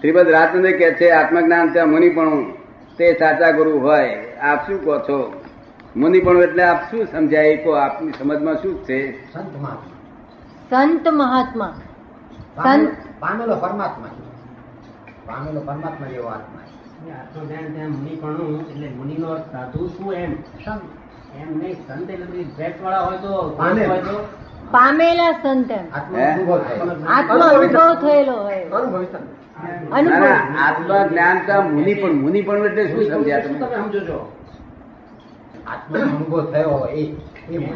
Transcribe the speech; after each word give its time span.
શ્રીમદ 0.00 0.28
રાજચંદ્ર 0.28 0.70
કે 0.70 0.94
છે 0.94 1.10
આત્મજ્ઞાન 1.10 1.74
છે 1.74 1.82
મુનિપણું 1.84 2.52
તે 2.96 3.12
સાચા 3.12 3.50
ગુરુ 3.50 3.78
હોય. 3.80 4.32
આપ 4.42 4.66
શું 4.66 4.84
કહો 4.84 4.98
છો? 4.98 5.42
મુનિપણું 5.96 6.42
એટલે 6.42 6.62
આપ 6.62 6.80
શું 6.90 7.06
સમજાય? 7.12 7.56
કહો 7.56 7.72
આપની 7.72 8.12
સમજમાં 8.12 8.54
શું 8.62 8.84
છે? 8.84 8.98
સંત 9.32 9.56
મહાત્મા. 9.56 9.96
સંત 10.70 11.08
મહાત્મા. 11.08 11.74
સંત 12.56 12.92
પામેલો 13.20 13.56
પરમાત્મા 13.56 14.08
પામેલો 15.26 15.60
પરમાત્મા 15.60 16.06
જેવો 16.06 16.28
આત્મા 16.28 16.64
આત્મજ્ઞાન 17.20 17.72
ત્યાં 17.74 17.90
મુનિપણું 17.90 18.60
એટલે 18.70 18.88
મુનિનો 18.88 19.36
સાધુ 19.36 19.88
શું 19.88 20.14
એમ? 20.14 20.32
સંત. 20.64 20.82
એમ 21.40 21.58
નહીં 21.58 21.76
સંત 21.88 22.10
એટલે 22.10 22.26
બધી 22.26 22.74
વાળા 22.84 23.00
હોય 23.00 23.18
તો 23.18 23.28
હોય 23.28 24.00
તો. 24.00 24.28
પામેલા 24.70 25.32
સંત 25.32 25.70
આત્મ 25.72 26.14
અનુભવ 26.14 27.94
થયેલો 28.00 28.32
હોય. 28.32 28.64
અનુભવી 28.64 29.06
સંત. 29.06 29.39
ના 29.90 30.68
જ્ઞાન 31.08 31.38
ના 31.48 31.60
મુનિ 31.70 31.94
પણ 31.94 32.14
મુનિ 32.22 32.40
પણ 32.42 32.66
એટલે 32.66 32.84
શું 32.90 33.04
સમજ્યા 33.04 33.40
તમે? 33.40 33.58
તમે 33.58 33.76
સમજો 33.76 34.00
છો 34.08 34.18
આત્માનો 35.66 36.10
અનુભવ 36.10 36.52
થયો 36.52 36.72
હોય 36.72 36.94
એ 36.94 37.04
એ 37.54 37.72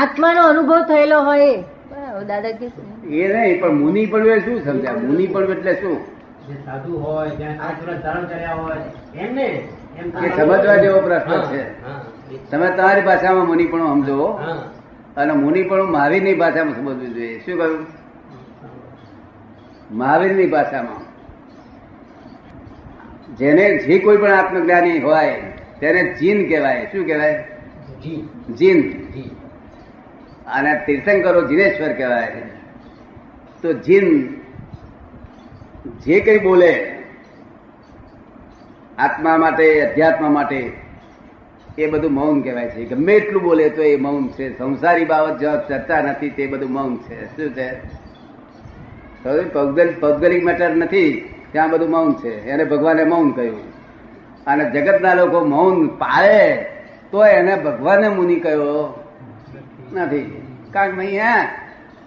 આત્માનો 0.00 0.42
અનુભવ 0.50 0.80
થયેલો 0.88 1.18
હોય 1.24 1.48
એ. 1.52 1.64
બરાબર 1.90 2.24
દાદા 2.30 2.52
કે 2.60 2.66
એ 2.66 3.26
નહીં 3.34 3.60
પણ 3.60 3.74
મુનિપણું 3.82 4.30
એ 4.30 4.40
શું 4.40 4.56
સમજ્યા? 4.64 5.00
મુનિપણું 5.08 5.52
એટલે 5.52 5.74
શું? 5.80 5.96
સાધુ 6.64 6.92
હોય 6.98 7.30
જ્યાં 7.38 7.56
સાત 7.58 7.76
વર્ષ 7.82 8.00
ધારણ 8.02 8.26
કર્યા 8.26 8.56
હોય 8.56 8.76
એમ 9.24 9.38
એ 9.38 9.48
સમજવા 10.36 10.76
જેવો 10.82 11.00
પ્રશ્ન 11.00 11.40
છે. 11.50 11.62
તમે 12.50 12.68
તમારી 12.76 13.02
ભાષામાં 13.02 13.46
મુનિ 13.46 13.64
પણ 13.66 13.86
સમજો. 13.94 14.18
હા. 14.42 14.58
અને 15.16 15.32
મુનિપણું 15.32 15.90
મહાવીરની 15.90 16.34
ભાષામાં 16.34 16.76
સમજવું 16.76 17.14
જોઈએ. 17.14 17.40
શું 17.44 17.56
કહ્યું? 17.56 17.86
મહાવીરની 19.90 20.46
ભાષામાં. 20.46 21.02
જેને 23.36 23.78
જે 23.78 23.98
કોઈ 23.98 24.16
પણ 24.16 24.30
આત્મજ્ઞાની 24.30 24.98
હોય 24.98 25.40
તેને 25.80 26.14
જીન 26.20 26.48
કહેવાય. 26.48 26.84
શું 26.84 27.06
કહેવાય? 27.06 27.44
જીન. 28.54 28.90
અને 30.46 30.80
તીર્થંકરો 30.86 31.48
જીનેશ્વર 31.48 31.92
કહેવાય. 31.92 32.32
તો 33.62 33.72
જીન 33.72 34.28
જે 36.04 36.20
કઈ 36.20 36.38
બોલે 36.38 36.94
આત્મા 38.98 39.36
માટે 39.36 39.86
અધ્યાત્મ 39.86 40.32
માટે 40.32 40.72
એ 41.78 41.86
બધું 41.86 42.12
મૌન 42.12 42.40
કહેવાય 42.40 42.68
છે. 42.68 42.84
ગમે 42.84 43.14
એટલું 43.14 43.42
બોલે 43.42 43.68
તો 43.68 43.82
એ 43.82 43.96
મૌન 43.96 44.28
છે. 44.28 44.58
સંસારી 44.58 45.04
બાબત 45.04 45.38
જવાબ 45.38 45.68
ચર્ચા 45.68 46.00
નથી 46.00 46.30
તે 46.30 46.46
બધું 46.46 46.70
મૌન 46.70 46.96
છે. 46.96 47.26
શું 47.26 47.54
છે? 47.54 47.72
પૌગલિક 50.00 50.44
મેટર 50.44 50.76
નથી. 50.76 51.34
ત્યાં 51.52 51.70
બધું 51.70 51.90
મૌન 51.90 52.14
છે. 52.14 52.48
એને 52.48 52.64
ભગવાને 52.64 53.04
મૌન 53.04 53.30
કહ્યું. 53.30 53.78
અને 54.46 54.70
જગતના 54.70 55.14
લોકો 55.14 55.44
મૌન 55.44 55.88
પાળે 55.88 56.66
તો 57.10 57.24
એને 57.24 57.56
ભગવાને 57.56 58.08
મુનિ 58.08 58.36
કહ્યો. 58.36 59.04
નથી. 59.92 60.46
કારણ 60.72 60.90
કે 60.90 60.98
અહીંયા 60.98 61.48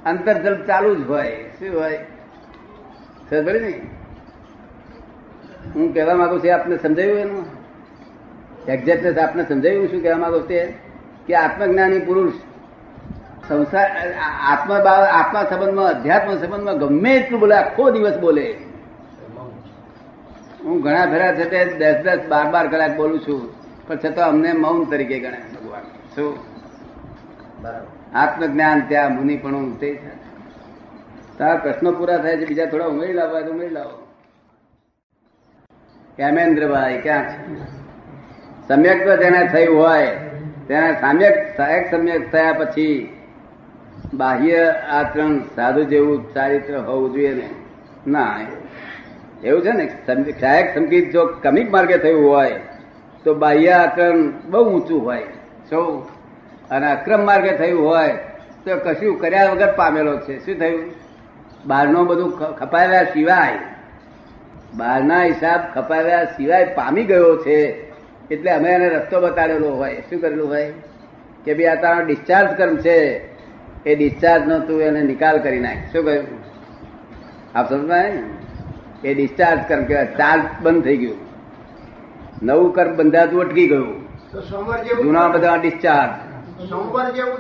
અંતરજલ 0.05 0.63
ચાલુ 0.65 0.95
જ 0.95 1.07
હોય. 1.09 1.31
શું 1.59 1.79
હોય? 1.79 1.97
ખબર 3.29 3.61
ને? 3.61 3.81
હું 5.75 5.93
કહેવા 5.93 6.13
માંગુ 6.13 6.39
છું 6.39 6.53
આપને 6.53 6.77
સમજાયું 6.77 7.19
એનું? 7.19 7.45
એક્ઝેક્ટનેસ 8.67 9.17
આપને 9.17 9.43
સમજાયું? 9.43 9.87
શું 9.87 10.01
કહેવા 10.01 10.17
માંગુ 10.17 10.39
છે? 10.39 10.73
કે 11.27 11.35
આત્મજ્ઞાની 11.35 11.99
પુરુષ 11.99 12.33
સંસાર 13.47 14.13
આત્મા 14.47 14.75
આત્મા 14.93 15.43
સંબંધમાં, 15.43 15.85
અધ્યાત્મ 15.85 16.37
સંબંધમાં 16.37 16.77
ગમે 16.77 17.15
એટલું 17.15 17.39
બોલે, 17.39 17.55
આખો 17.55 17.91
દિવસ 17.91 18.17
બોલે. 18.17 18.57
હું 20.63 20.81
ઘણા 20.81 21.05
ફેરા 21.05 21.35
છે 21.35 21.77
દસ 21.77 21.95
દસ 22.03 22.27
બાર 22.27 22.51
બાર 22.51 22.67
કલાક 22.67 22.97
બોલું 22.97 23.19
છું. 23.19 23.61
પણ 23.87 23.97
છતાં 23.97 24.29
અમને 24.29 24.53
મૌન 24.53 24.83
તરીકે 24.83 25.19
ગણે 25.19 25.37
ભગવાન. 25.37 25.81
શું? 26.15 26.37
આત્મજ્ઞાન 28.13 28.81
ત્યાં 28.87 29.15
મુનિપણું 29.15 29.79
તે 29.79 29.95
છે. 29.95 30.21
તારા 31.37 31.55
પ્રશ્નો 31.55 31.91
પૂરા 31.91 32.17
થાય 32.17 32.37
છે 32.37 32.45
બીજા 32.45 32.65
થોડા 32.65 32.85
ઉમેરી 32.85 33.13
લાવવા 33.13 33.41
તો 33.41 33.51
ઉમેરી 33.51 33.69
લાવો. 33.69 34.07
કેમેન્દ્રભાઈ 36.17 37.01
ક્યાં 37.01 37.23
છે? 37.23 37.55
સમ્યક 38.67 39.07
તો 39.07 39.17
જેને 39.17 39.49
થયું 39.53 39.83
હોય 39.83 40.07
તેને 40.67 40.93
સામ્યક 41.01 41.57
સહાયક 41.57 41.91
સમ્યક 41.91 42.31
થયા 42.31 42.53
પછી 42.53 43.17
બાહ્ય 44.13 44.67
આચરણ 44.91 45.39
સાધુ 45.55 45.83
જેવું 45.83 46.33
ચારિત્ર 46.33 46.77
હોવું 46.77 47.11
જોઈએ 47.11 47.33
ને? 47.33 47.49
ના 48.07 48.39
એવું 49.43 49.61
છે 49.61 49.71
ને? 49.71 49.85
ક્ષાયક 50.31 50.75
સંગીત 50.75 51.11
જો 51.11 51.25
કમિક 51.25 51.71
માર્ગે 51.71 51.97
થયું 51.97 52.29
હોય, 52.29 52.51
તો 53.23 53.33
બાહ્ય 53.33 53.69
આકરણ 53.69 54.31
બહુ 54.49 54.63
ઊંચું 54.71 55.03
હોય. 55.03 55.23
સૌ 55.69 55.99
અને 56.71 56.91
અક્રમ 56.91 57.25
માર્ગે 57.25 57.57
થયું 57.57 57.87
હોય, 57.87 58.07
તો 58.65 58.77
કશું 58.77 59.19
કર્યા 59.19 59.51
વગર 59.51 59.71
પામેલો 59.71 60.17
છે. 60.17 60.45
શું 60.45 60.55
થયું? 60.55 60.91
બહારનું 61.65 62.07
બધું 62.07 62.31
ખપાવ્યા 62.55 63.03
સિવાય, 63.03 63.59
બહારના 64.73 65.23
હિસાબ 65.23 65.73
ખપાવ્યા 65.73 66.23
સિવાય 66.25 66.65
પામી 66.75 67.03
ગયો 67.03 67.37
છે. 67.37 67.91
એટલે 68.31 68.51
અમે 68.51 68.69
એને 68.69 68.89
રસ્તો 68.89 69.21
બતાડેલો 69.21 69.69
હોય. 69.69 69.95
શું 70.09 70.21
કરેલું 70.21 70.49
હોય? 70.49 70.73
કે 71.45 71.53
ભાઈ 71.53 71.65
આ 71.65 71.75
તારો 71.75 72.05
ડિસ્ચાર્જ 72.05 72.57
કર્મ 72.57 72.77
છે. 72.77 73.31
એ 73.85 73.95
ડિસ્ચાર્જ 73.95 74.47
નો 74.47 74.59
તું 74.59 74.81
એને 74.81 75.01
નિકાલ 75.01 75.37
કરી 75.39 75.59
નાખ. 75.59 75.77
શું 75.91 76.05
કહ્યું? 76.05 76.27
આપ 77.55 77.69
સમજાય? 77.69 78.11
એ 79.03 79.13
ડિસ્ચાર્જ 79.13 79.59
કર્મ 79.67 79.83
કહેવાય. 79.83 80.05
ચાર્જ 80.05 80.41
બંધ 80.63 80.83
થઈ 80.83 80.97
ગયું. 80.97 81.17
નવું 82.43 82.73
કર્મ 82.73 82.95
બંધાતું 82.95 83.41
અટકી 83.41 83.67
ગયું. 83.67 84.01
તો 84.31 84.41
સોમવાર 84.41 84.83
જેવું 84.83 85.05
જૂના 85.05 85.27
બધા 85.27 85.55
ડિસ્ચાર્જ 85.55 86.31
સોમવાર 86.69 87.11
જેવું 87.11 87.37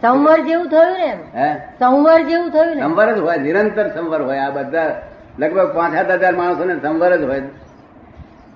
સંવર 0.00 0.40
જેવું 0.40 0.68
થયું 0.68 0.98
ને 0.98 1.12
હે? 1.34 1.54
સંવર 1.78 2.22
જેવું 2.22 2.50
થયું 2.50 2.66
ને? 2.66 2.80
સંવર 2.80 3.14
જ 3.14 3.18
હોય 3.18 3.36
નિરંતર 3.36 3.88
સંવર 3.88 4.22
હોય. 4.22 4.38
આ 4.38 4.50
બધા 4.50 5.02
લગભગ 5.38 5.74
પાંચ 5.74 5.94
સાત 5.94 6.10
હજાર 6.10 6.36
માણસો 6.36 6.64
ને 6.64 6.74
સંવર 6.80 7.16
જ 7.16 7.22
હોય. 7.22 7.40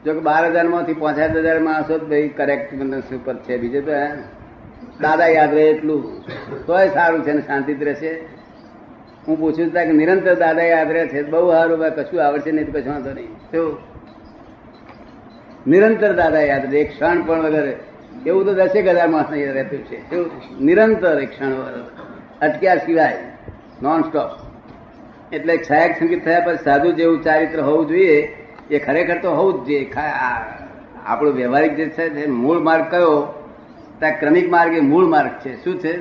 જો 0.04 0.12
કે 0.12 0.20
બાર 0.20 0.44
હજારમાંથી 0.46 0.94
પાંચ 0.94 1.16
સાત 1.16 1.36
હજાર 1.36 1.58
માણસો 1.58 1.98
જ 1.98 2.02
ભાઈ 2.02 2.28
કરેક્ટ 2.28 2.74
ઉપર 3.14 3.34
છે. 3.34 3.58
બીજું 3.58 3.86
તો 3.86 3.92
દાદા 5.00 5.26
યાદ 5.26 5.54
રહે 5.54 5.62
એટલું. 5.62 6.02
તોય 6.66 6.88
સારું 6.88 7.22
છે 7.22 7.32
ને 7.32 7.40
શાંતિ 7.40 7.74
રહેશે. 7.74 8.37
હું 9.28 9.38
પૂછું 9.40 9.70
કે 9.70 9.92
નિરંતર 9.92 10.34
દાદા 10.34 10.62
યાદ 10.64 10.90
રહે 10.92 11.04
છે? 11.08 11.22
બહુ 11.30 11.50
સારું, 11.52 11.78
ભાઈ, 11.78 11.90
કશું 11.96 12.24
આવડશે 12.26 12.50
નહીં 12.52 12.66
તો 12.66 12.72
કશું 12.72 12.92
વાંધો 12.92 13.12
નહીં. 13.12 13.30
શું 13.50 13.76
નિરંતર 15.66 16.12
દાદા 16.14 16.40
યાદ 16.40 16.64
રહે 16.64 16.80
એક 16.80 16.90
ક્ષણ 16.92 17.22
પણ 17.26 17.42
વગર 17.42 17.66
એવું 18.26 18.44
તો 18.46 18.52
દસેક 18.54 18.86
હજાર 18.88 19.08
માણસ 19.08 19.30
નહીં 19.30 19.52
રહેતું 19.52 19.80
છે. 19.84 19.98
શું 20.10 20.24
નિરંતર 20.64 21.16
એક 21.22 21.30
ક્ષણ 21.30 21.52
વગર. 21.52 21.84
અટક્યા 22.42 22.76
સિવાય 22.76 23.16
નોન 23.82 24.00
સ્ટોપ 24.02 24.30
એટલે 25.32 25.54
છાયક 25.58 25.92
સંગીત 25.98 26.24
થયા 26.24 26.40
પછી 26.40 26.64
સાધુ 26.64 26.92
જેવું 26.92 27.22
ચારિત્ર 27.22 27.60
હોવું 27.60 27.86
જોઈએ, 27.86 28.16
એ 28.70 28.78
ખરેખર 28.78 29.18
તો 29.22 29.30
હોવું 29.30 29.52
જ 29.54 29.66
જોઈએ. 29.66 29.90
આપણો 31.06 31.30
વ્યવહારિક 31.32 31.76
જે 31.76 31.86
છે 31.88 32.26
મૂળ 32.26 32.58
માર્ગ 32.60 32.84
કયો, 32.90 33.12
ત્યાં 33.98 34.18
ક્રમિક 34.20 34.46
માર્ગ 34.50 34.72
એ 34.74 34.80
મૂળ 34.80 35.06
માર્ગ 35.06 35.30
છે. 35.44 35.52
શું 35.64 35.76
છે? 35.78 35.92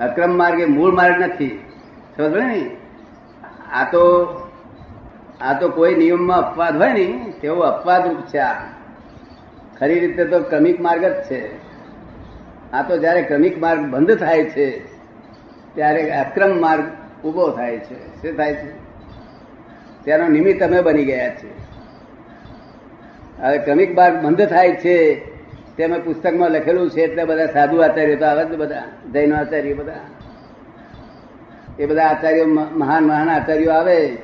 અક્રમ 0.00 0.38
માર્ગ 0.38 0.60
એ 0.60 0.64
મૂળ 0.64 0.94
માર્ગ 0.94 1.22
નથી. 1.22 1.64
સમજ 2.16 2.36
ને? 2.36 2.76
આ 3.72 3.84
તો 3.84 4.04
આ 5.40 5.52
તો 5.60 5.68
કોઈ 5.68 5.94
નિયમમાં 5.94 6.38
અપવાદ 6.38 6.76
હોય 6.76 6.92
ને 6.92 7.32
તેવો 7.40 7.60
અપવાદ 7.60 8.08
રૂપ 8.08 8.20
છે 8.20 8.38
આ. 8.38 8.54
ખરી 9.78 9.98
રીતે 9.98 10.24
તો 10.24 10.42
ક્રમિક 10.42 10.80
માર્ગ 10.80 11.04
જ 11.04 11.22
છે. 11.22 11.56
આ 12.72 12.82
તો 12.82 12.98
જયારે 12.98 13.22
ક્રમિક 13.22 13.58
માર્ગ 13.58 13.80
બંધ 13.80 14.18
થાય 14.18 14.44
છે, 14.44 14.94
ત્યારે 15.74 16.10
અક્રમ 16.10 16.60
માર્ગ 16.60 16.84
ઊભો 17.26 17.50
થાય 17.50 17.78
છે. 17.78 18.22
શું 18.22 18.36
થાય 18.36 18.54
છે? 18.54 18.80
તેનો 20.04 20.28
નિમિત્ત 20.28 20.62
અમે 20.62 20.82
બની 20.82 21.04
ગયા 21.04 21.30
છે 21.30 21.60
હવે 23.42 23.58
ક્રમિક 23.58 23.96
માર્ગ 23.96 24.16
બંધ 24.16 24.48
થાય 24.48 24.72
છે 24.72 25.29
તે 25.80 25.86
પુસ્તકમાં 25.86 26.50
લખેલું 26.50 26.90
છે 26.90 27.00
એટલે 27.00 27.24
બધા 27.24 27.46
સાધુ 27.46 27.76
આચાર્ય 27.76 28.16
તો 28.16 28.26
આવે 28.26 28.44
જ 28.44 28.48
બધા 28.48 28.82
જૈન 29.12 29.34
આચાર્ય 29.34 29.74
બધા. 29.74 29.92
એ 31.78 31.86
બધા 31.86 32.06
આચાર્યો 32.06 32.46
મહાન 32.46 33.04
મહાન 33.04 33.30
આચાર્યો 33.30 33.72
આવે. 33.72 34.18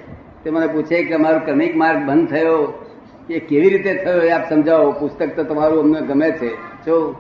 તે 0.45 0.51
મને 0.51 0.67
પૂછે 0.67 1.05
કે 1.05 1.15
અમારો 1.15 1.39
ક્રમિક 1.39 1.77
માર્ગ 1.77 1.99
બંધ 2.03 2.31
થયો? 2.31 2.87
એ 3.31 3.41
કેવી 3.41 3.71
રીતે 3.71 3.95
થયો 3.95 4.21
એ 4.21 4.31
આપ 4.31 4.51
સમજાવો? 4.51 4.93
પુસ્તક 4.93 5.37
તો 5.37 5.45
તમારું 5.45 5.81
અમને 5.81 6.01
ગમે 6.01 6.31
છે. 6.31 6.55
જો 6.57 7.17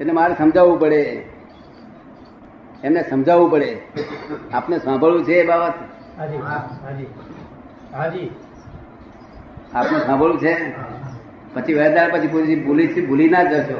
એટલે 0.00 0.12
મારે 0.12 0.34
સમજાવવું 0.34 0.80
પડે. 0.80 1.24
એમને 2.84 3.04
સમજાવવું 3.10 3.50
પડે. 3.50 3.78
આપને 4.52 4.78
સાંભળવું 4.78 5.24
છે 5.24 5.34
એ 5.34 5.46
બાબત? 5.46 5.74
આપને 9.74 9.98
સાંભળવું 9.98 10.38
છે? 10.40 10.74
પછી 11.54 11.74
વરદાર 11.74 12.10
પછી 12.12 12.26
પૂછી 12.26 12.56
ભૂલી 12.56 13.06
ભૂલી 13.06 13.28
ના 13.28 13.42
જશો. 13.42 13.78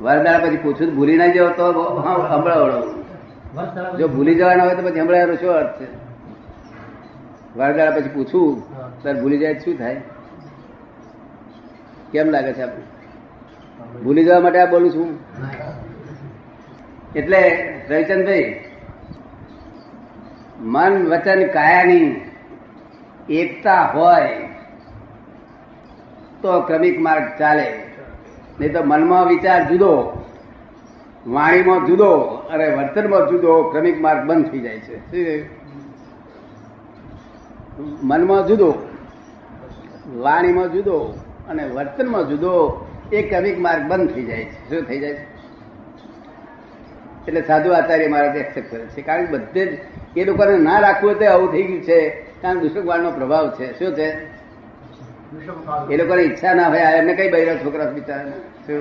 વરદાર 0.00 0.38
પછી 0.46 0.56
પૂછું 0.56 0.94
ભૂલી 0.94 1.16
ના 1.16 1.26
જાવ 1.26 1.48
તો 1.48 1.72
સંભળાવડો. 2.28 2.80
જો 3.98 4.08
ભૂલી 4.08 4.34
જવાના 4.34 4.64
હોય 4.64 4.74
તો 4.74 4.82
પછી 4.82 5.00
સંભળાવવાનો 5.00 5.34
શું 5.34 5.50
અર્થ 5.50 5.82
છે? 5.82 5.86
વરદાર 7.56 8.00
પછી 8.00 8.08
પૂછું 8.08 8.48
ત્યારે 9.02 9.20
ભૂલી 9.20 9.38
જાય 9.38 9.54
શું 9.54 9.78
થાય? 9.78 10.00
કેમ 12.12 12.30
લાગે 12.30 12.52
છે 12.52 12.62
આપણે? 12.62 12.84
ભૂલી 14.02 14.24
જવા 14.24 14.40
માટે 14.40 14.58
આ 14.58 14.70
બોલું 14.70 14.90
છું. 14.90 15.08
એટલે 17.16 17.40
રવિચંદભાઈ 17.90 18.64
મન, 20.60 20.92
વચન, 21.08 21.46
કાયાની 21.46 22.20
એકતા 23.30 23.82
હોય 23.82 24.51
તો 26.42 26.60
ક્રમિક 26.60 27.00
માર્ગ 27.00 27.38
ચાલે. 27.38 27.72
નહીં 28.60 28.72
તો 28.72 28.84
મનમાં 28.84 29.26
વિચાર 29.26 29.68
જુદો 29.68 30.24
વાણીમાં 31.26 31.86
જુદો 31.86 32.10
અને 32.50 32.74
વર્તનમાં 32.74 33.28
જુદો 33.28 33.62
ક્રમિક 33.62 34.00
માર્ગ 34.00 34.26
બંધ 34.26 34.50
થઈ 34.50 34.58
જાય 34.58 34.78
છે. 34.78 35.48
મનમાં 38.02 38.46
જુદો 38.46 38.74
વાણીમાં 40.16 40.72
જુદો 40.72 40.98
અને 41.48 41.68
વર્તનમાં 41.68 42.28
જુદો 42.28 42.86
એ 43.12 43.22
ક્રમિક 43.22 43.58
માર્ગ 43.58 43.82
બંધ 43.82 44.10
થઈ 44.10 44.24
જાય 44.24 44.44
છે. 44.44 44.70
શું 44.70 44.88
થઈ 44.88 44.98
જાય 44.98 45.14
છે? 45.14 45.32
એટલે 47.28 47.42
સાધુ 47.42 47.70
આચાર્ય 47.70 48.08
મારા 48.08 48.34
એક્સેપ્ટ 48.34 48.70
કરે 48.70 48.84
છે. 48.84 49.02
કારણ 49.02 49.24
કે 49.24 49.32
બધે 49.32 49.66
જ 49.66 49.78
એ 50.16 50.24
લોકોને 50.24 50.58
ના 50.58 50.78
રાખવું 50.78 51.18
તે 51.18 51.26
આવું 51.26 51.52
થઈ 51.52 51.62
ગયું 51.62 51.82
છે. 51.82 52.08
કારણ 52.42 52.58
દુષ્કવાળનો 52.58 53.10
પ્રભાવ 53.10 53.50
છે. 53.50 53.78
શું 53.78 53.94
છે? 53.94 54.41
એ 55.90 55.96
લોકોની 55.96 56.22
ઈચ્છા 56.22 56.54
ના 56.54 56.68
હોય 56.68 56.78
એમને 56.78 57.14
કઈ 57.14 57.30
બૈરા 57.30 57.54
છોકરા 57.54 57.90
બિચારા 57.90 58.72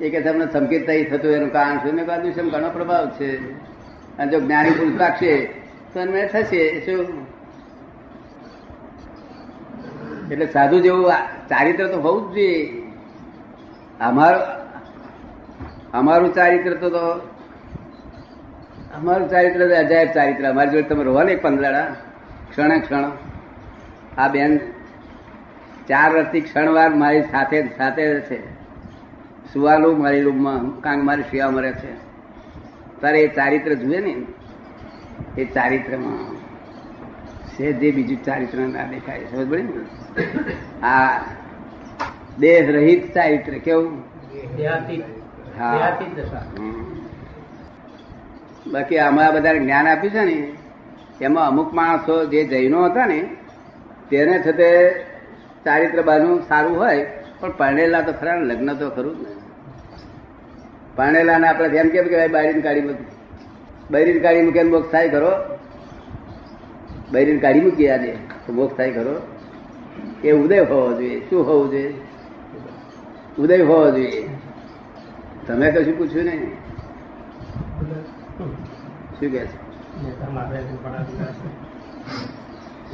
એ 0.00 0.10
કે 0.10 0.20
તમને 0.20 0.46
સંકેત 0.52 1.10
થતું 1.10 1.32
એનું 1.32 1.52
કારણ 1.52 1.78
શું? 1.78 1.94
મેં 1.94 2.06
કહ્યું 2.06 2.22
દુષ્કવાળનો 2.22 2.70
પ્રભાવ 2.70 3.10
છે. 3.10 3.52
અને 4.18 4.30
જો 4.30 4.40
જ્ઞાની 4.40 4.70
પુરુષ 4.70 5.00
રાખશે 5.00 5.46
તો 5.92 6.00
એમને 6.00 6.26
થશે. 6.26 6.80
શું? 6.80 7.26
એટલે 10.30 10.46
સાધુ 10.46 10.80
જેવું 10.80 11.12
ચારિત્ર 11.48 11.86
તો 11.86 12.00
હોવું 12.00 12.30
જ 12.30 12.34
જોઈએ. 12.34 12.82
અમારું 14.00 14.42
અમારું 15.92 16.34
ચારિત્ર 16.34 16.74
તો 16.74 16.90
તો 16.90 17.12
અમારું 18.96 19.30
ચારિત્ર 19.30 19.74
અજાયબ 19.74 20.08
ચારિત્ર. 20.14 20.50
અમારી 20.50 20.70
જોડે 20.70 20.82
તમે 20.82 21.04
રહો 21.04 21.22
ને 21.22 21.32
એક 21.32 21.42
પંદરાડા 21.42 21.86
ક્ષણે 22.50 22.78
ક્ષણ. 22.78 23.10
આ 24.18 24.28
બેન 24.28 24.60
ચાર 25.88 26.12
વર્ષથી 26.12 26.40
ક્ષણવાર 26.40 26.94
મારી 26.94 27.22
સાથે 27.22 27.68
સાથે 27.78 28.20
છે. 28.20 28.58
સુવાલું 29.52 29.98
મારી 29.98 30.22
રૂમમાં 30.22 30.80
કાંક 30.80 31.02
મારી 31.02 31.22
શિયા 31.22 31.50
મરે 31.50 31.72
છે. 31.72 32.08
તારે 33.00 33.20
એ 33.20 33.28
ચારિત્ર 33.28 33.74
જુએ 33.74 34.00
ને? 34.00 34.16
એ 35.40 35.44
ચારિત્રમાં 35.44 36.36
છે 37.54 37.72
જે 37.72 37.90
બીજું 37.90 38.24
ચારિત્ર 38.24 38.58
ના 38.58 38.86
દેખાય 38.86 39.20
સમજ 39.20 39.50
પડે 39.50 39.62
ને? 39.62 40.86
આ 40.86 41.20
દેહ 42.38 42.72
રહિત 42.72 43.14
ચારિત્ર 43.14 43.52
કેવું? 43.52 44.02
હા. 45.58 45.72
બાકી 48.72 48.98
અમારા 48.98 49.30
બધા 49.30 49.54
જ્ઞાન 49.54 49.88
આપ્યું 49.88 50.12
છે 50.12 50.24
ને 50.24 50.52
એમાં 51.20 51.48
અમુક 51.48 51.74
માણસો 51.74 52.26
જે 52.26 52.44
જૈનો 52.44 52.84
હતા 52.84 53.06
ને 53.06 53.36
તેને 54.10 54.38
છે 54.38 54.52
તે 54.52 55.07
ચારિત્ર 55.68 56.00
બાનું 56.08 56.34
સારું 56.48 56.74
હોય 56.82 57.04
પણ 57.40 57.52
પરણેલા 57.60 58.02
તો 58.08 58.12
ખરા 58.20 58.36
લગ્ન 58.50 58.70
તો 58.80 58.88
ખરું 58.96 59.14
જ 59.18 59.22
ને. 59.22 59.32
પરણેલા 60.96 61.38
ને 61.38 61.46
આપણે 61.48 61.68
જેમ 61.74 61.88
કેમ 61.94 62.04
કહેવાય 62.10 62.34
બારીને 62.36 62.62
કાઢી 62.66 62.86
મૂકી. 62.88 63.08
બૈરીને 63.90 64.20
કાઢી 64.20 64.42
મૂકીને 64.42 64.70
મોક્ષ 64.70 64.90
થાય 64.92 65.08
ખરો 65.08 65.32
બૈરીને 67.12 67.40
કાઢી 67.40 67.60
મૂકી 67.60 67.88
આજે 67.90 68.12
તો 68.46 68.50
મોક્ષ 68.52 68.76
થાય 68.76 68.92
ખરો 68.92 69.14
એ 70.24 70.30
ઉદય 70.32 70.58
હોવો 70.70 70.88
જોઈએ 70.92 71.18
શું 71.30 71.40
હોવું 71.48 71.70
જોઈએ? 71.70 71.92
ઉદય 73.38 73.56
હોવો 73.62 73.86
જોઈએ. 73.90 74.22
તમે 75.46 75.66
કશું 75.70 75.94
પૂછ્યું 75.98 76.26
નહીં 76.26 76.42
શું 79.16 79.30
કે 79.32 79.40
છે? 79.40 79.56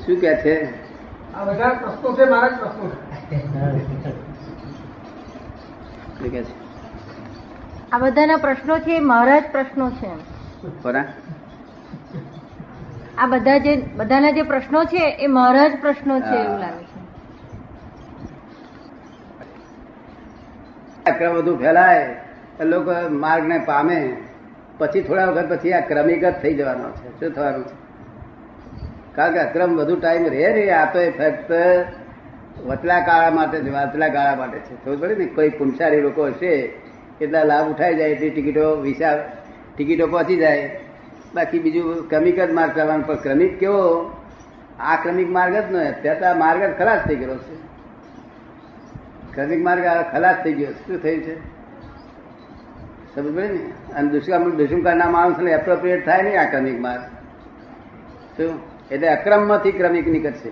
શું 0.07 0.17
કે 0.21 0.33
છે? 0.43 0.55
આ 1.37 1.45
બધા 1.45 1.69
પ્રશ્નો 1.69 2.17
છે 2.17 2.25
મારા 2.25 2.49
જ 2.49 2.59
પ્રશ્નો 2.59 2.89
છે. 2.89 2.97
આ 7.93 7.99
બધાના 7.99 8.37
પ્રશ્નો 8.37 8.79
છે 8.79 8.97
એ 8.97 9.01
મારા 9.01 9.39
જ 9.39 9.45
પ્રશ્નો 9.53 9.91
છે. 9.91 10.11
આ 13.19 13.27
બધા 13.27 13.59
જે 13.59 13.83
બધાના 13.97 14.31
જે 14.31 14.43
પ્રશ્નો 14.43 14.85
છે 14.85 14.97
એ 14.97 15.27
મારા 15.27 15.69
જ 15.69 15.81
પ્રશ્નો 15.81 16.21
છે 16.21 16.45
એવું 16.45 16.59
લાગે 16.59 16.85
છે. 16.85 17.01
આક્રમ 21.11 21.35
બધું 21.35 21.59
ફેલાય 21.59 22.15
તો 22.59 22.65
લોકો 22.65 23.09
માર્ગ 23.09 23.47
ને 23.47 23.59
પામે. 23.59 24.17
પછી 24.79 25.03
થોડા 25.03 25.25
વખત 25.25 25.53
પછી 25.53 25.73
આ 25.73 25.81
ક્રમિક 25.81 26.25
જ 26.25 26.35
થઈ 26.43 26.55
જવાનો 26.55 26.91
છે. 26.91 27.21
શું 27.21 27.31
થવાનું 27.31 27.65
છે? 27.65 27.84
કારણ 29.15 29.33
કે 29.33 29.39
અક્રમ 29.39 29.77
વધુ 29.77 29.97
ટાઈમ 29.97 30.27
રહે 30.27 30.53
રે 30.53 30.71
આ 30.71 30.93
તો 30.93 31.01
એ 31.01 31.11
ફક્ત 31.11 31.53
વચલા 32.67 33.01
કાળા 33.01 33.31
માટે 33.31 33.59
છે 33.59 33.71
વચલા 33.71 34.09
ગાળા 34.09 34.35
માટે 34.35 34.59
છે. 34.59 34.85
ખબર 34.85 34.97
પડે 34.97 35.15
ને? 35.15 35.25
કોઈ 35.25 35.49
પુનસારી 35.49 36.01
લોકો 36.01 36.27
હશે, 36.27 36.73
એટલા 37.21 37.43
લાભ 37.43 37.71
ઉઠાઈ 37.71 37.95
જાય, 37.95 38.09
એટલી 38.09 38.31
ટિકિટો 38.31 38.77
વિસા 38.77 39.17
ટિકિટો 39.77 40.07
પહોંચી 40.07 40.37
જાય. 40.37 40.81
બાકી 41.35 41.59
બીજું 41.59 42.09
ક્રમિક 42.09 42.41
જ 42.41 42.53
માર્ગ 42.53 42.75
કરવાનો, 42.75 43.03
પણ 43.03 43.15
ક્રમિક 43.15 43.59
કેવો? 43.59 44.13
આ 44.81 44.97
ક્રમિક 44.97 45.31
માર્ગ 45.31 45.57
જ 45.57 45.73
ન 45.73 45.91
ત્યાં 45.91 46.31
આ 46.31 46.35
માર્ગ 46.35 46.63
જ 46.63 46.79
ખલાસ 46.79 47.01
થઈ 47.09 47.15
ગયો 47.15 47.37
છે. 47.37 47.55
ક્રમિક 49.35 49.63
માર્ગ 49.63 50.13
ખલાસ 50.13 50.37
થઈ 50.45 50.53
ગયો. 50.53 50.73
શું 50.73 51.03
થયું 51.03 51.23
છે? 51.23 51.55
સમજ 53.15 53.37
પડે 53.37 53.49
ને? 53.49 53.95
અને 53.95 54.11
દુષ્કાળ 54.11 54.51
દુષ્મકાળના 54.51 55.11
માણસને 55.11 55.51
એપ્રોપ્રિએટ 55.51 56.07
થાય 56.07 56.23
નહીં 56.23 56.41
આ 56.41 56.45
ક્રમિક 56.45 56.81
માર્ગ. 56.81 57.03
શું? 58.37 58.74
એટલે 58.91 59.09
અક્રમમાંથી 59.09 59.73
ક્રમિક 59.73 60.09
નીકળશે. 60.09 60.51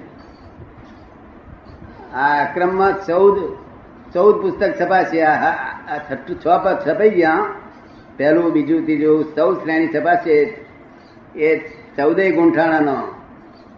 આ 2.15 2.45
અક્રમમાં 2.45 3.07
ચૌદ 3.07 3.57
ચૌદ 4.15 4.43
પુસ્તક 4.43 4.73
છપાશે 4.81 5.23
આ 5.23 5.99
છઠ્ઠું, 5.99 6.41
છ 6.41 6.45
પર 6.45 6.85
છપાઈ 6.89 7.11
ગયા. 7.11 7.47
પહેલું, 8.17 8.53
બીજું, 8.53 8.83
ત્રીજું, 8.83 9.35
ચૌદ 9.35 9.59
શ્રેણી 9.59 9.89
છપાશે. 9.89 10.65
એ 11.37 11.69
ચૌદય 11.97 12.31
ગુંઠાણાનો 12.31 13.03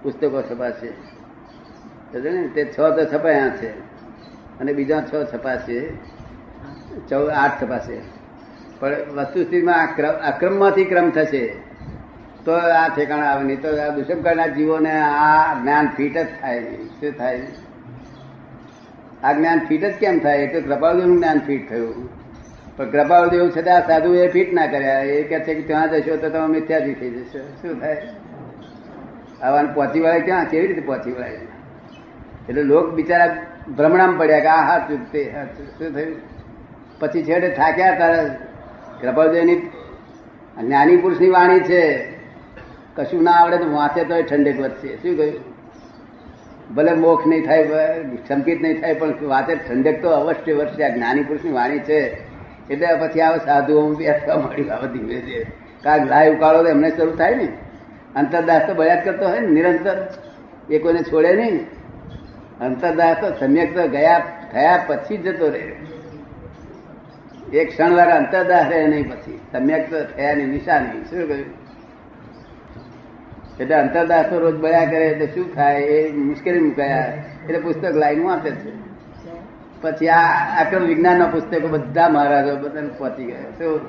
પુસ્તકો 0.02 0.42
છપાશે. 0.42 0.88
ને? 2.30 2.48
તે 2.48 2.72
છ 2.78 2.80
તો 2.80 3.18
છપાયા 3.18 3.48
છે. 3.48 3.78
અને 4.58 4.72
બીજા 4.72 5.00
છ 5.00 5.14
છપાશે. 5.14 5.88
ચૌદ, 7.08 7.30
આઠ 7.30 7.64
છપાશે. 7.64 8.00
પણ 8.80 8.90
વસ્તુસ્થિતિમાં 8.90 9.74
આ 10.26 10.30
ક્રમ 10.84 11.10
થશે. 11.10 11.56
તો 12.44 12.52
આ 12.52 12.88
ઠેકાણા 12.88 13.24
આવે. 13.24 13.44
નહીં 13.44 13.60
તો 13.62 13.68
આ 13.68 13.88
દુષ્મકાળના 13.88 14.46
જીવોને 14.46 15.00
આ 15.00 15.60
જ્ઞાન 15.62 15.88
ફીટ 15.96 16.18
જ 16.18 16.26
થાય. 16.40 16.60
શું 17.00 17.12
થાય? 17.18 17.42
આ 19.24 19.32
જ્ઞાન 19.32 19.58
ફીટ 19.58 19.84
જ 19.84 19.92
કેમ 19.92 20.18
થાય? 20.18 20.38
એટલે 20.38 20.60
કૃપાળુદેવનું 20.60 21.16
જ્ઞાન 21.16 21.38
ફીટ 21.38 21.68
થયું. 21.68 22.08
પણ 22.76 22.90
કૃપાળુદેવ 22.90 23.50
છતાં 23.50 23.76
આ 23.76 23.80
સાધુ 23.80 24.14
એ 24.14 24.28
ફીટ 24.28 24.52
ના 24.52 24.66
કર્યા. 24.66 25.00
એ 25.00 25.22
કહે 25.22 25.40
છે 25.40 25.54
કે 25.54 25.62
ત્યાં 25.62 25.88
જશો 25.88 26.16
તો 26.16 26.28
તમે 26.28 26.46
મિથ્યાથી 26.46 26.94
થઈ 26.94 27.10
જશો. 27.10 27.38
શું 27.38 27.80
થાય? 27.80 28.06
આવાને 29.42 29.72
પહોંચી 29.72 30.00
વળાય 30.00 30.20
ક્યાં? 30.20 30.44
કેવી 30.44 30.66
રીતે 30.66 30.80
પહોંચી 30.80 31.12
વળાય 31.12 31.30
એટલે 32.48 32.62
લોક 32.62 32.94
બિચારા 32.94 33.36
ભ્રમણામ 33.76 34.18
પડ્યા 34.18 34.40
કે 34.40 34.46
આ 34.46 34.62
હા 34.62 34.78
ચૂક 34.78 35.00
હા 35.36 35.44
શું 35.44 35.94
થયું? 35.94 36.16
પછી 37.00 37.22
છેડે 37.22 37.48
થાક્યા 37.48 37.94
તારે 37.94 38.28
કૃપાળદેવની 39.00 39.70
જ્ઞાની 40.60 40.96
પુરુષની 40.96 41.28
વાણી 41.28 41.60
છે. 41.60 42.13
કશું 42.96 43.22
ના 43.22 43.30
આવડે 43.30 43.56
તો 43.56 43.72
વાંચે 43.72 44.04
તો 44.04 44.22
ઠંડક 44.22 44.60
વધશે. 44.60 44.96
શું 44.96 45.16
કહ્યું? 45.16 45.54
ભલે 46.74 46.92
મોખ 46.92 47.26
નહીં 47.26 47.46
થાય 47.46 47.68
સંકિત 48.28 48.62
નહીં 48.62 48.80
થાય, 48.80 48.94
પણ 48.94 49.14
વાંચે 49.22 49.54
ઠંડક 49.54 50.02
તો 50.02 50.08
અવશ્ય 50.10 50.52
વર્ષે 50.52 50.84
આ 50.84 50.94
જ્ઞાની 50.94 51.22
પુરુષની 51.22 51.52
વાણી 51.52 51.78
છે. 51.78 52.24
એટલે 52.70 52.86
પછી 52.86 53.20
આવે 53.20 53.38
સાધુઓ 53.38 53.94
બેસવા 53.94 54.36
મળ્યું. 54.36 54.72
આવે 54.72 54.88
ધીમે 54.88 55.20
ધીમે. 55.20 55.46
કારણ 55.82 56.06
લાય 56.06 56.34
ઉકાળો 56.34 56.62
તો 56.62 56.68
એમને 56.68 56.90
શરૂ 56.90 57.16
થાય 57.16 57.34
ને. 57.34 57.48
અંતરદાસ 58.16 58.62
તો 58.66 58.74
બળ્યા 58.74 58.96
કરતો 58.96 59.28
હોય 59.28 59.40
ને, 59.40 59.46
નિરંતર. 59.46 59.96
એ 60.70 60.78
કોઈને 60.78 61.02
છોડે 61.02 61.32
નહીં. 61.32 61.66
અંતરદાસ 62.60 63.16
તો 63.20 63.46
સમ્યક 63.46 63.74
તો 63.74 63.88
ગયા, 63.88 64.22
થયા 64.52 64.84
પછી 64.86 65.16
જતો 65.16 65.48
રહે. 65.48 65.76
એક 67.58 67.68
ક્ષણ 67.68 67.92
વાર 67.94 68.10
અંતરદાસ 68.10 68.70
રહે 68.70 68.86
નહીં 68.86 69.12
પછી. 69.12 69.40
સમ્યક 69.52 69.90
તો 69.90 69.96
થયાની 70.16 70.44
નિશાની 70.44 71.04
શું 71.04 71.28
કહ્યું? 71.28 71.63
એટલે 73.60 73.74
અંતરદાસો 73.74 74.38
રોજ 74.38 74.54
બયા 74.54 74.84
કરે, 74.84 75.08
એટલે 75.08 75.26
શું 75.26 75.54
થાય 75.54 75.80
એ 75.80 76.12
મુશ્કેલી 76.12 76.60
મુકાયા 76.60 77.04
એટલે 77.44 77.58
પુસ્તક 77.58 77.94
લાઈન 77.94 78.28
આપે 78.28 78.50
છે. 78.50 78.84
પછી 79.82 80.08
આ 80.08 80.28
આક્રમ 80.60 80.82
વિજ્ઞાનના 80.82 81.26
પુસ્તકો 81.26 81.68
બધા 81.68 82.08
મહારાજો 82.08 82.56
બધા 82.56 82.80
પહોંચી 82.98 83.24
ગયા. 83.24 83.40
તો 83.58 83.80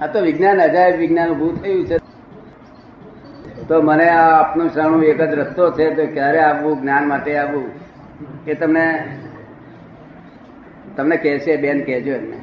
આ 0.00 0.06
તો 0.06 0.20
વિજ્ઞાન, 0.20 0.62
અજાયબ 0.62 0.96
વિજ્ઞાન 0.96 1.30
ઉભું 1.30 1.62
થયું 1.62 1.86
છે. 1.86 1.96
તો 3.68 3.82
મને 3.82 4.08
આ 4.08 4.40
આપનું 4.40 4.70
શરણું 4.70 5.04
એક 5.04 5.22
જ 5.22 5.34
રસ્તો 5.34 5.70
છે 5.70 5.94
તો 5.94 6.06
ક્યારે 6.06 6.38
આવવું, 6.38 6.80
જ્ઞાન 6.80 7.08
માટે 7.08 7.36
આવવું? 7.36 7.70
એ 8.46 8.54
તમને 8.54 9.04
તમને 10.96 11.16
કહેશે, 11.16 11.56
બેન 11.56 11.84
કહેજો 11.84 12.10
એમને. 12.10 12.41